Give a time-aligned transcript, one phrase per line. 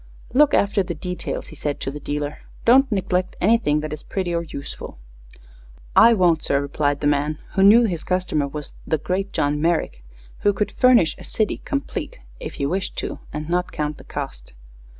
[0.33, 2.39] "Look after the details," he said to the dealer.
[2.65, 4.97] "Don't neglect anything that is pretty or useful."
[5.95, 10.03] "I won't, sir," replied the man, who knew his customer was "the great John Merrick,"
[10.39, 14.53] who could furnish a city "complete," if he wished to, and not count the cost.